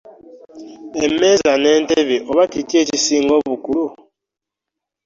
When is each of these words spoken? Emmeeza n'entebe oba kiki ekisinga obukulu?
Emmeeza 1.03 1.51
n'entebe 1.57 2.15
oba 2.29 2.43
kiki 2.51 2.75
ekisinga 2.81 3.33
obukulu? 3.39 3.85